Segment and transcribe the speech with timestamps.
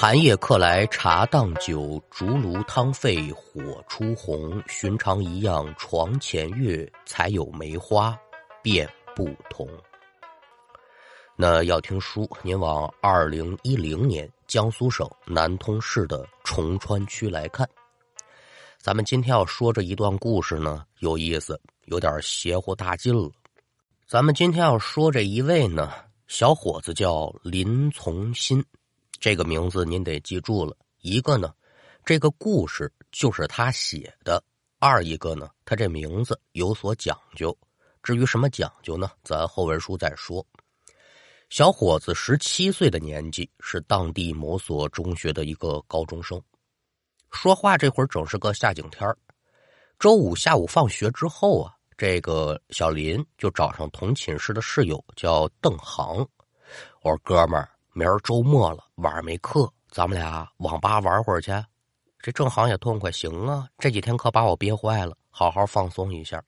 [0.00, 4.62] 寒夜客来茶当酒，竹炉汤沸火初红。
[4.68, 8.16] 寻常一样床前月，才有梅花
[8.62, 9.68] 便不同。
[11.34, 17.68] 那要听书，您往二零一零年江苏省南通市的崇川区来看。
[18.80, 23.28] 咱们今天要说这一段故事呢，有意思，有点邪乎大劲了。
[24.06, 25.92] 咱们今天要说这一位呢，
[26.28, 28.64] 小伙子叫林从新。
[29.20, 30.76] 这个名字您得记住了。
[31.00, 31.52] 一个呢，
[32.04, 34.42] 这个故事就是他写的；
[34.78, 37.56] 二一个呢，他这名字有所讲究。
[38.02, 39.10] 至于什么讲究呢？
[39.22, 40.44] 咱后文书再说。
[41.50, 46.40] 小伙子十七岁的年纪，是当地某所中学的一个高中生。
[47.30, 49.16] 说话这会儿正是个下景天儿
[49.98, 56.18] 周五下午放学之后啊，这个小林就找上同寝室的室友，叫邓航。
[57.02, 57.68] 我说：“哥们儿。”
[57.98, 61.50] 明儿周末了，晚上没课，咱们俩网吧玩会儿去。
[62.20, 63.66] 这郑航也痛快，行啊！
[63.76, 66.40] 这几天可把我憋坏了，好好放松一下。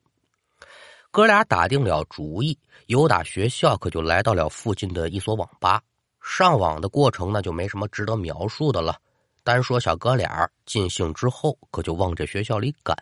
[1.10, 5.82] 哥俩打定了主意，由打学校可就来到了附近的一所网吧。
[6.22, 8.96] 上网的过程那就没什么值得描述的了。
[9.42, 12.96] 单说小哥俩尽兴之后，可就往这学校里赶。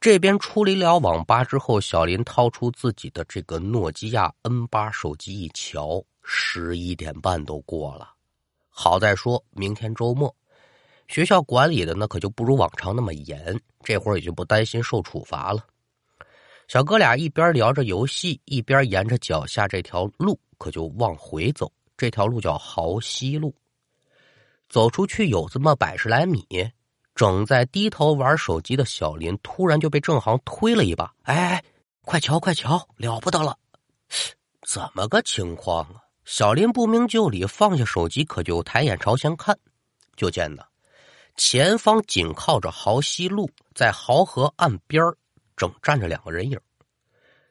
[0.00, 6.04] 这边出离了网吧之后，小林掏出自己的这个诺基亚 N 八手机一瞧。
[6.26, 8.10] 十一点半都过了，
[8.70, 10.34] 好在说明天周末，
[11.06, 15.66] 学校管理的呢可就不如往常那么严，这会儿也就不担心受处罚了。
[16.66, 21.70] 小哥俩一边聊着游戏，一边沿着脚下这条路可就往回走。
[21.94, 23.54] 这条路叫豪西路。
[24.70, 26.42] 走出去有这么百十来米，
[27.14, 31.62] 正在低头玩手机的小林突然就被郑航推了一把：“哎，
[32.02, 33.56] 快瞧快瞧，了不得了！
[34.66, 39.58] 怎么个情况啊？”小林不明就里，放下手机，可就抬眼朝前看，
[40.16, 40.64] 就见呢，
[41.36, 45.04] 前方紧靠着濠西路，在濠河岸边
[45.54, 46.58] 正站着两个人影，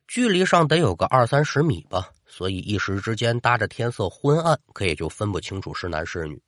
[0.08, 6.42] 距离上得有个二三十米吧，所以一时之间搭着天色昏暗，可也就分不清楚是男是女。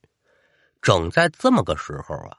[0.81, 2.37] 整在这么个时候啊，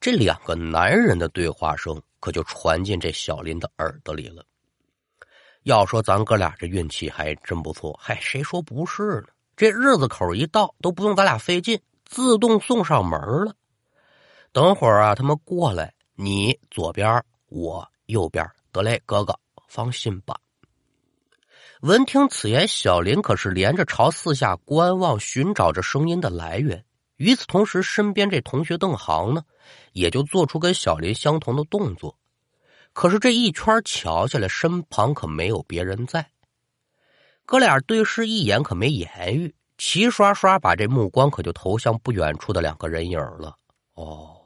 [0.00, 4.44] 这两个男人的对话声可就传进这小林的耳朵里了。
[5.62, 9.28] 要说咱哥俩这运气还真不错，嗨，谁说不是呢？
[9.56, 13.54] 这日子口一到，都不用咱俩费劲，自动送上门了。
[14.50, 19.38] 等会儿啊，他们过来，你左边，我右边，得嘞，哥哥，
[19.68, 20.36] 放心吧。
[21.82, 26.84] 闻听此言，小林可是连着朝四下观望，寻找着声音的来源。
[27.22, 29.44] 与此同时，身边这同学邓航呢，
[29.92, 32.18] 也就做出跟小林相同的动作。
[32.92, 36.28] 可是这一圈瞧下来，身旁可没有别人在。
[37.46, 43.56] 哥俩对视一眼，可没言语，齐刷刷把这目光可就投向不远处的两个人影了。
[43.94, 44.40] 哦，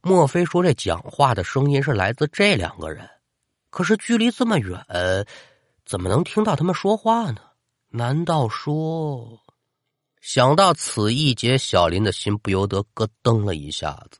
[0.00, 3.10] 莫非说这讲话的声音是来自这两个人？
[3.70, 4.80] 可是距离这么远，
[5.84, 7.40] 怎么能听到他们说话呢？
[7.88, 9.40] 难道说……
[10.24, 14.18] 想到此一节，小林的心不由得咯噔了一下子。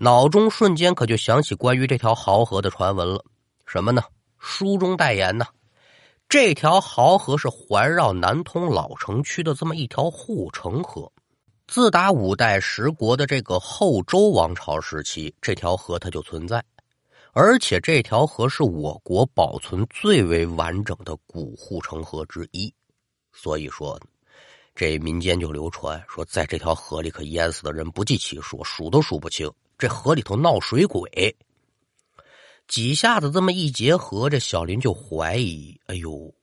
[0.00, 3.24] 脑中瞬间可就想起关于这条濠河的传闻了，
[3.64, 4.02] 什么呢？
[4.40, 5.46] 书中代言呢？
[6.28, 11.12] 这条濠河是环绕南通老城区的这么一条护城河。
[11.68, 16.60] 自打五代十国的这个后周王朝时期，这条河它就存在，
[17.32, 22.74] 而且这条河是我国保存最为完整的古护城河之一。
[23.32, 23.96] 所以说，
[24.74, 29.50] 这民间就流传说，在这条河里可淹死的人不计其数，数都数不清。
[29.78, 31.36] 这河里头闹水鬼，
[32.66, 36.34] 几下子这么一结合，这小林就怀疑：哎呦，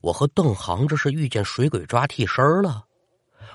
[0.00, 2.86] 我和邓航这是遇见水鬼抓替身了。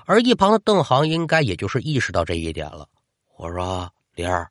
[0.06, 2.88] 而一旁的邓航应该也就是意识到这一点了。
[3.36, 4.50] 我说：“林儿，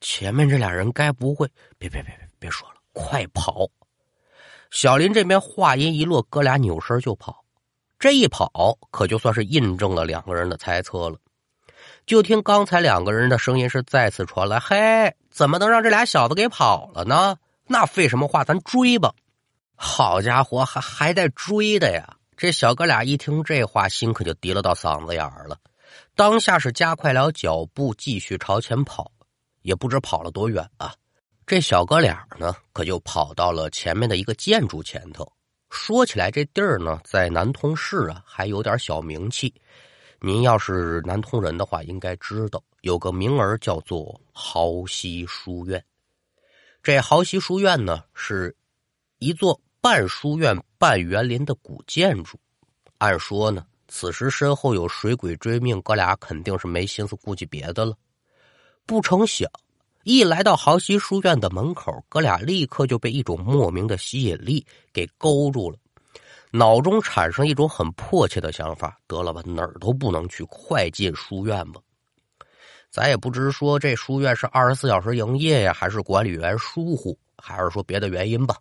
[0.00, 1.48] 前面这俩人该不会……
[1.78, 3.68] 别别别别别说了，快跑！”
[4.70, 7.43] 小林这边话音一落，哥俩扭身就跑。
[8.04, 11.16] 这一跑，可就算是印证了两个人的猜测了。
[12.04, 17.38] 就听刚才两个人的声音是再次传来：“嘿，怎么能让这俩小子给跑了呢？
[17.66, 19.14] 那废什么话，咱追吧！”
[19.74, 22.18] 好家伙，还还带追的呀！
[22.36, 25.56] 这小哥俩一听这话，心可就提了到嗓子眼儿了。
[26.14, 29.10] 当下是加快了脚步，继续朝前跑。
[29.62, 30.92] 也不知跑了多远啊！
[31.46, 35.26] 这小哥俩呢，可就跑到了前面的一个建筑前头。
[35.74, 39.52] 说起来，这地儿呢，在南通市啊，还有点小名气。
[40.20, 45.84] 您要是南通人的话，应该知道有个名儿叫做濠溪书院。
[46.80, 48.54] 这濠溪书院呢，是
[49.18, 52.38] 一座半书院半园林的古建筑。
[52.98, 57.94] 按说呢，此时身后有水鬼追命，哥俩肯定是没心思顾及别的了。
[58.86, 59.50] 不成想，
[60.04, 65.78] 一来到豪溪书院的门口，哥俩立刻就被一种莫名的吸引力给勾住了，
[66.50, 71.80] 脑中产生一种很迫切的想法：得了吧，哪儿都不能去，快进书院吧。
[72.90, 78.58] 咱也不知说这书院是二十四小时营业呀，还是管理员疏忽，还是说别的原因吧。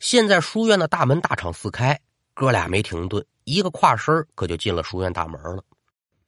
[0.00, 1.98] 现在书院的大门大敞四开，
[2.34, 5.62] 哥俩没停顿，一个跨身可就进了书院大门了。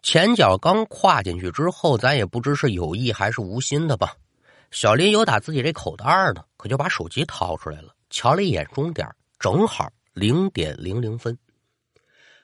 [0.03, 4.15] 前脚刚跨进去之后，咱也不知是有意还是无心的吧。
[4.71, 6.05] 小林有打自己这口袋
[6.35, 9.09] 呢，可就把手机掏出来了，瞧了一眼钟点，
[9.39, 11.37] 正好零点零零分。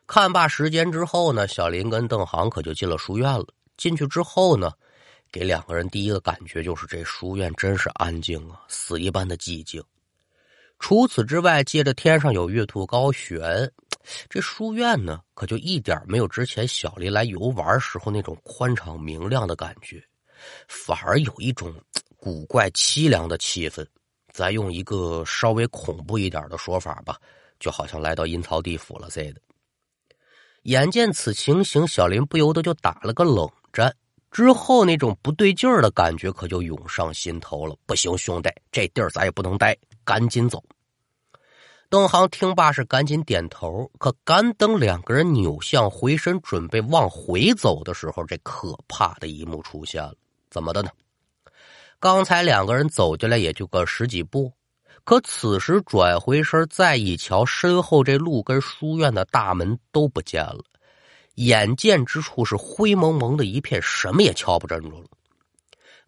[0.06, 3.46] 看罢时间之后呢，小林跟邓航可就进了书院了。
[3.76, 4.72] 进去之后呢，
[5.30, 9.82] 给两个人第一个感觉就是这书院真是安静啊，死一般的寂静。
[10.78, 13.70] 除此之外，借着天上有月兔高悬，
[14.28, 20.02] 这书院呢可就一点没有之前小林来游玩时候那种宽敞明亮的感觉，
[20.68, 21.72] 反而有一种
[22.24, 23.84] 古怪凄凉的气氛。
[24.32, 27.18] 咱用一个稍微恐怖一点的说法吧，
[27.58, 29.40] 就好像来到阴曹地府了似的。
[30.62, 33.50] 眼见此情形，小林不由得就打了个冷。
[33.72, 33.92] 战
[34.30, 37.74] 之后，那种不对劲儿的感觉可就涌上心头了。
[37.86, 40.62] 不行，兄弟，这地儿咱也不能待，赶紧走。
[41.90, 50.14] 邓航听罢是赶紧点头，可赶等两个人扭向回身准备往回走的时候，这可怕的一幕出现了。
[50.48, 50.90] 怎么的呢？
[52.02, 54.52] 刚才两个人走进来也就个十几步，
[55.04, 60.58] 可此时转回身再一瞧，身后这路跟书院的大门都不见了。
[61.36, 65.06] 眼见之处是灰蒙蒙的一片，什么也瞧不真着了。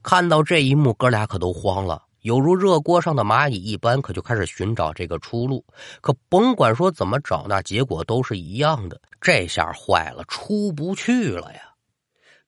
[0.03, 5.65] 看到这一幕，哥俩可都慌了，犹如热锅上的蚂蚁一般，可就开始寻找这个出路。
[6.01, 9.01] 可甭管说怎么找，那结果都是一样的。
[9.21, 11.61] 这下坏了，出不去了呀！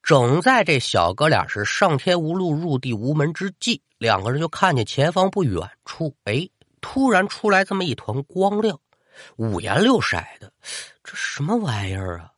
[0.07, 6.47] 正在这小哥俩是上天无路，入地无门之际，两个人就看见前方不远处，哎，
[6.79, 8.79] 突然出来这么一团光亮，
[9.35, 10.49] 五颜六色的，
[11.03, 12.31] 这什么玩意儿啊？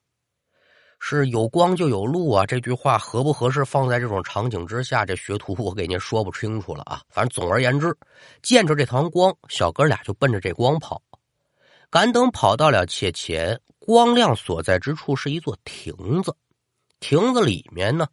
[1.00, 2.44] 是有光就有路啊！
[2.44, 5.06] 这句话合不合适放在这种场景之下？
[5.06, 7.04] 这学徒我给您说不清楚了啊！
[7.08, 7.96] 反正总而言之，
[8.42, 11.00] 见着这团光，小哥俩就奔着这光跑。
[11.92, 16.36] 赶等跑到了且前，光亮所在之处是一座亭子，
[17.00, 18.08] 亭子里面呢，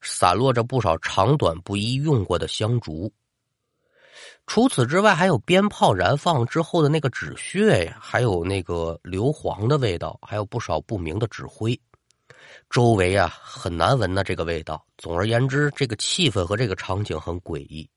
[0.00, 3.12] 散落着不少长短不一用过的香烛。
[4.46, 11.78] 除此之外，还有鞭炮燃放之后的那个纸屑呀，还有那个硫磺的味道，还有不少不明的纸灰。
[12.68, 14.84] 周围啊很难闻的这个味道。
[14.98, 17.88] 总而言之，这个气氛和这个场景很诡异。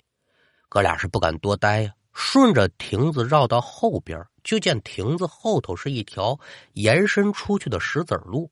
[0.70, 6.40] 哥俩是不敢多待呀，顺着亭子绕到后边，就见亭子后头是一条
[6.74, 8.50] 延伸出去的石子路。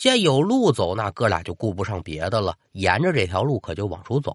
[0.00, 4.34] 见有路走，那哥俩就顾不上别的了，沿着这条路可就往出走。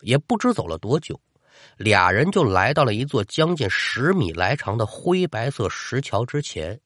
[0.00, 1.20] 也不知走了多久，
[1.76, 6.80] 俩人就来到了一座将近十米来长的灰白色石桥之前。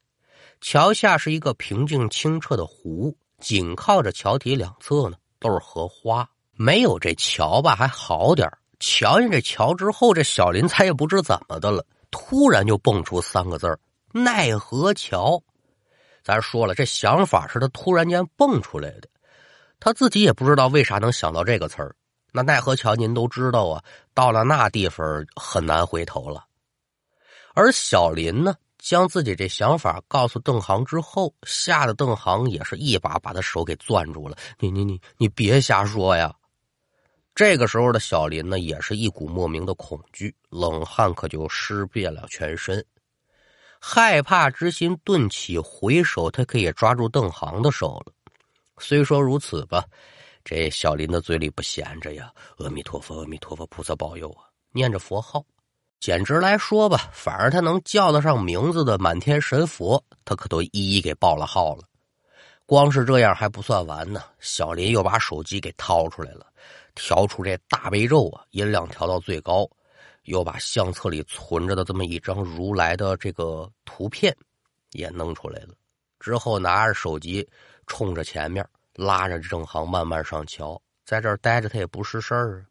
[0.61, 6.29] 桥下是一个平静清澈的湖，紧靠着桥体两侧呢都是荷花。
[6.55, 8.50] 没有这桥吧还好点
[8.81, 13.78] 瞧见这桥之后，这小林才也不知怎么的了，突然就蹦出三个字
[14.12, 15.40] 奈何桥”。
[16.26, 19.09] 咱说了，这想法是他突然间蹦出来的，
[19.78, 21.95] 他自己也不知道为啥能想到这个词儿。
[22.33, 23.80] 那奈何桥您都知道啊，
[24.12, 26.45] 到了那地方很难回头了。
[27.54, 28.56] 而小林呢？
[28.78, 34.37] 将自己这想法告诉邓航之后，吓得邓航也是一把把他手给攥住了。
[34.59, 36.35] 你你你你别瞎说呀！
[37.35, 42.85] 这个时候的小林呢，也是一股莫名的恐惧，冷汗可就湿遍了全身，
[43.80, 48.12] 害怕之心顿起，回首他可以抓住邓航的手了。
[48.78, 49.85] 虽说如此吧，
[50.45, 55.45] 这小林的嘴里不闲着呀，阿弥陀佛，阿弥陀佛，菩萨保佑啊，念着佛号。
[55.99, 61.85] 简直来说吧，反而他能叫得上名字的满天神佛，他可都一一给报了号了。
[62.66, 66.47] 光是这样还不算完呢，小林又把手机给掏出来了，
[66.95, 69.66] 调出这大悲咒啊，音量调到最高，
[70.26, 74.37] 又把相册里存着的这么一张如来的这个图片
[74.92, 75.71] 也弄出来了。
[76.21, 77.49] 之后拿着手机
[77.87, 82.66] 冲着前面，拉着郑航慢慢上桥，在这儿待着他也不是事儿啊。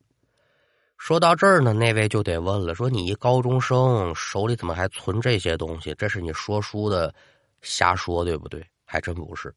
[0.98, 5.94] 说到这儿呢，那位就得问了：说你一高中生手里怎么还存这些东西？
[5.96, 7.14] 这是你说书的
[7.62, 8.66] 瞎说，对不对？
[8.86, 9.54] 还真不是。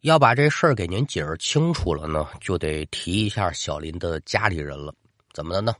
[0.00, 4.94] 要把这事儿给您解释清楚了呢，就得提一下小林的家里人了。
[5.32, 5.74] 怎么的呢？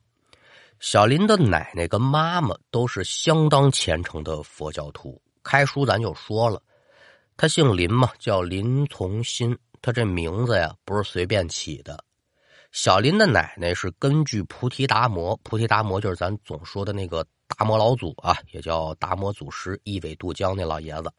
[0.78, 5.20] 小林的奶奶跟妈妈都是相当虔诚的佛教徒。
[5.42, 6.60] 开书咱就说了，
[7.36, 9.56] 他姓林嘛，叫林从新。
[9.80, 12.02] 他这名字呀，不是随便起的。
[12.72, 21.12] 小林的奶奶是根据菩提达摩，菩提达摩就是咱总说的那个达摩老祖啊，也叫达摩祖师，一苇渡江那老爷子。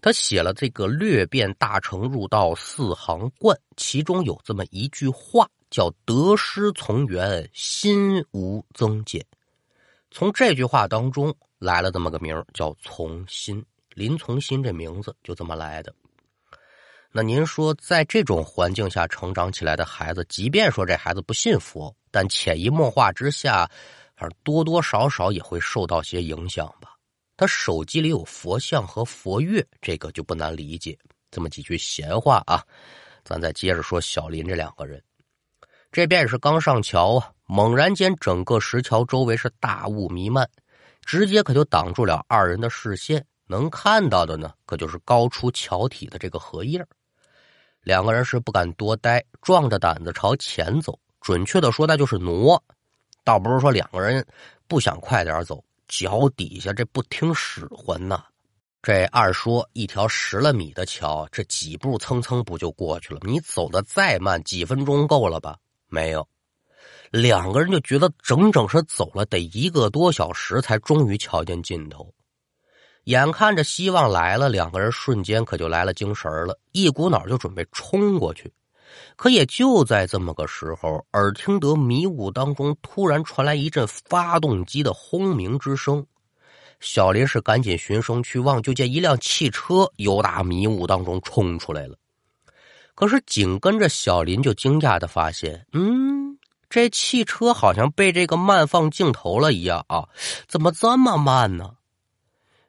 [0.00, 9.24] 他写了这个《略变大乘入道四行观》，其中有这么一句话，叫“得失从缘，心无增减”。
[10.12, 13.64] 从这句话当中来了这么个名叫从心。
[13.94, 15.94] 林从心这名字就这么来的。
[17.10, 23.70] 那您说，在这种环境下成长起来的孩子，即便说这孩子不信佛，但潜移默化之下，
[24.14, 26.94] 反正多多少少也会受到些影响吧。
[27.36, 30.98] 他手机里有佛像和佛乐，这个就不难理解。
[31.30, 32.62] 这么几句闲话啊，
[33.24, 35.02] 咱再接着说小林这两个人。
[35.92, 40.48] 这便是刚上桥啊，猛然间整个石桥周围是大雾弥漫，
[41.02, 43.22] 直接可就挡住了二人的视线。
[43.46, 46.82] 能看到的呢，可就是高出桥体的这个荷叶
[47.82, 50.98] 两个人是不敢多待，壮着胆子朝前走。
[51.20, 52.60] 准确的说，那就是挪，
[53.22, 54.26] 倒不是说两个人
[54.66, 58.24] 不想快点走，脚底下这不听使唤呐。
[58.80, 63.20] 这二说一条十来米的桥，这几步蹭蹭不就过去了？
[63.24, 65.58] 你走的再慢，几分钟够了吧？
[65.92, 66.26] 没有，
[67.10, 72.10] 两个人就觉得整整是走了得一个多小时，才终于瞧见尽头。
[73.04, 78.50] 眼看着希望来了，两个人瞬间可就来了精神了，一股脑就准备冲过去。
[79.16, 86.06] 可也就在这么个时候，耳听得迷雾当中突然传来一阵发动机的轰鸣之声。
[86.80, 91.98] 小林是赶紧循声去望，就见一辆汽车由大迷雾当中冲出来了。
[92.94, 100.08] 可是紧跟着小林就惊讶的发现，嗯，这汽车好像被这个慢放镜头了一样啊，
[100.46, 101.74] 怎么这么慢呢？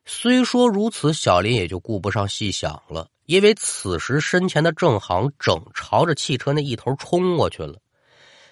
[0.06, 7.80] 虽说如此，小林也就顾不上细想了，因为此时身前的郑航正朝着汽车那一头冲过去了。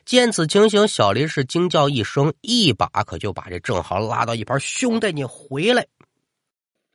[0.06, 5.86] 见此情形，小林是惊叫一声，一把可就把这郑航拉到一旁：“兄弟，你回来！”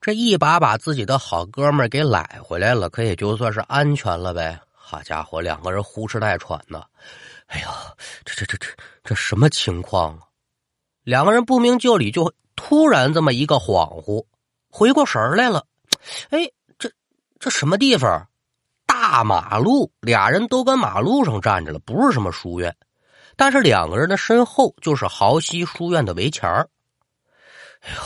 [0.00, 4.60] 这一把把自己的好哥们给揽回来了，可也就算是安全了呗。
[4.88, 6.88] 好家伙，两个人呼哧带喘的，
[7.48, 7.74] 哎呀，
[8.24, 8.68] 这这这这
[9.02, 10.20] 这什么情况啊？
[11.02, 14.24] 两个人不明就里，就突然这么一个恍惚。
[14.70, 15.66] 回过神来了，
[16.30, 16.88] 哎，这
[17.40, 18.28] 这什么地方？
[18.86, 22.72] 大马路，俩人都跟马路上站着了，不是什么书院。
[23.34, 26.48] 但是两个人的身后就是豪西书院的围墙
[27.80, 28.00] 哎呦，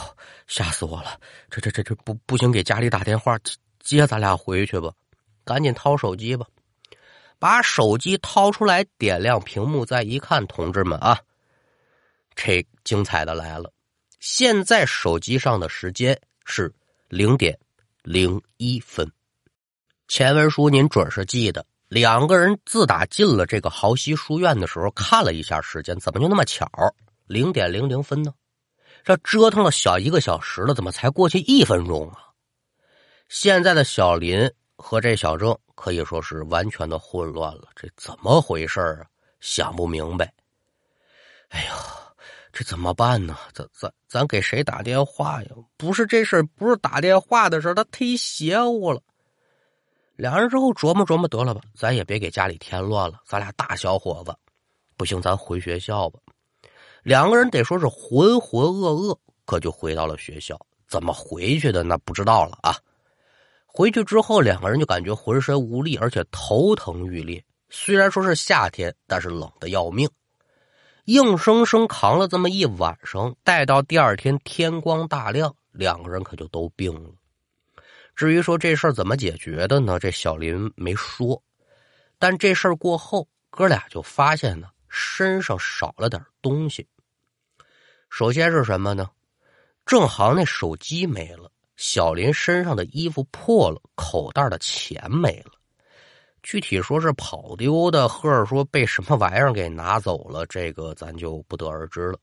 [0.47, 1.21] 吓死我了！
[1.51, 3.37] 这这这这不不行，给家里打电话
[3.81, 4.91] 接咱俩回去吧。
[5.45, 6.47] 赶紧掏手机吧，
[7.41, 11.19] 把手机掏出来，点亮屏幕，再一看，同志们啊，
[12.37, 13.73] 这精彩的来了！
[14.21, 16.17] 现在手机上的时间。
[16.53, 16.75] 是
[17.07, 17.57] 零点
[18.03, 19.09] 零一分，
[20.09, 21.65] 前文书您准是记得。
[21.87, 26.69] 两个人自打进了这个豪西书院的时候，看了一下时间，怎么就那么巧？
[27.29, 28.35] 零点零零分呢？
[29.05, 32.19] 这折腾了小一个小时了，怎么才过去一分钟啊？
[33.29, 39.05] 现在的小林和这小郑可以说是完全的混乱了，这怎么回事啊？
[39.41, 40.33] 想不明白。
[41.51, 41.75] 哎呦！
[42.53, 43.37] 这怎么办呢？
[43.55, 45.51] 咱咱咱给谁打电话呀？
[45.77, 49.01] 不是这事不是打电话的事他忒邪乎了。
[50.17, 53.21] 两人之后琢磨琢磨，得了吧，咱也别给家里添乱了。
[53.25, 54.35] 咱俩大小伙子，
[54.97, 56.19] 不行，咱回学校吧。
[57.03, 60.59] 两个人得说是浑浑噩噩，可就回到了学校。
[60.89, 61.85] 怎么回去的？
[61.85, 62.75] 那不知道了啊。
[63.73, 67.43] 回去之后，两个人就感觉浑身无力，而且头疼欲裂。
[67.69, 70.11] 虽然说是夏天，但是冷的要命。
[71.05, 77.11] 硬生生扛了这么一晚上，待到第二天天光大亮，两个人可就都病了。
[78.17, 79.99] 至于说这事儿怎么解决的呢？
[79.99, 81.41] 这小林没说。
[82.19, 86.87] 但这事儿过后，哥俩就发现呢，身上少了点东西。
[88.11, 89.09] 首先是什么呢？
[89.87, 95.53] 郑航那手机没了，小林身上的衣服破了，口袋的钱没了。
[96.43, 102.19] 具体说是跑丢的，或者说被什么玩意儿给拿走了，这个咱就不得而知了。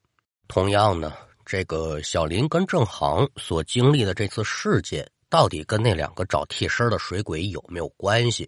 [0.47, 1.11] 同样呢，
[1.43, 8.47] 这个小林跟郑航所经历的这次事件，到底跟那两个找替身的水鬼有没有关系？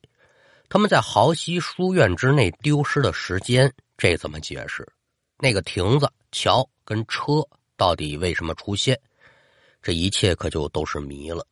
[0.69, 4.87] 他们在豪西书院之内丢失的时间，这怎么解释？
[5.39, 7.43] 那个亭子、桥跟车
[7.75, 8.95] 到底为什么出现？
[9.81, 11.45] 这一切可就都是谜了。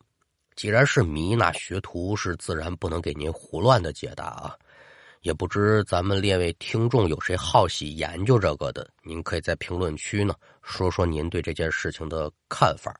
[0.56, 4.54] 既然是谜，那学徒是自然不能给您胡乱的解答啊！
[5.22, 12.94] 也不知咱们列位听众有谁好喜研究这个的，您可以在评论区呢说说您对这件事情的看法。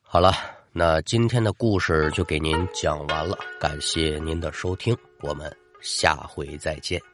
[0.00, 0.32] 好了，
[0.72, 7.13] 那今天的故事就给您讲完了，感谢您的收听，我们下回再见。